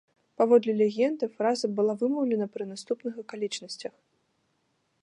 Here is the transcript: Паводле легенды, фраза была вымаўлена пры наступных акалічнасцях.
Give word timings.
Паводле 0.41 0.73
легенды, 0.81 1.25
фраза 1.41 1.67
была 1.81 1.93
вымаўлена 2.01 2.47
пры 2.57 2.63
наступных 2.73 3.13
акалічнасцях. 3.27 3.93